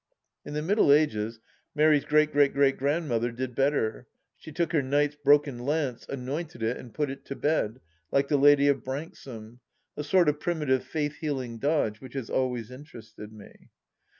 In 0.43 0.55
the 0.55 0.63
Middle 0.63 0.91
Ages, 0.91 1.39
Mary's 1.75 2.05
great 2.05 2.31
great 2.31 2.55
great 2.55 2.75
grandmother 2.75 3.31
did 3.31 3.53
better; 3.53 4.07
she 4.35 4.51
took 4.51 4.71
her 4.71 4.81
knight's 4.81 5.15
broken 5.15 5.59
lance, 5.59 6.07
anointed 6.09 6.63
it 6.63 6.77
and 6.77 6.91
put 6.91 7.11
it 7.11 7.23
to 7.25 7.35
bed, 7.35 7.79
like 8.11 8.27
the 8.27 8.35
Ladye 8.37 8.67
of 8.67 8.83
Branksome— 8.83 9.59
a 9.95 10.03
sort 10.03 10.27
of 10.27 10.39
primitive 10.39 10.83
faith 10.83 11.17
healing 11.17 11.59
dodge 11.59 12.01
which 12.01 12.15
has 12.15 12.31
always 12.31 12.71
interested 12.71 13.31
me. 13.31 13.69